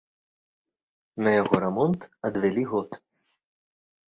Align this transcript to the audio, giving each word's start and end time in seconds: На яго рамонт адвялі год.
На 1.27 1.33
яго 1.41 1.55
рамонт 1.65 1.99
адвялі 2.31 2.63
год. 2.73 2.89